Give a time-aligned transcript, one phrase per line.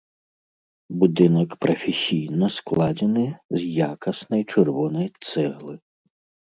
[1.03, 3.27] Будынак прафесійна складзены
[3.61, 5.75] з якаснай чырвонай цэглы.